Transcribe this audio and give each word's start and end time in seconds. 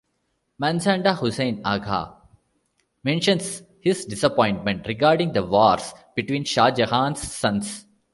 Manzada 0.59 1.15
Husain 1.15 1.61
Agha 1.63 2.15
mentions 3.03 3.61
his 3.81 4.03
disappointment 4.03 4.87
regarding 4.87 5.31
the 5.33 5.43
wars 5.45 5.93
between 6.15 6.43
Shah 6.43 6.71
Jahan's 6.71 7.21
sons. 7.21 7.85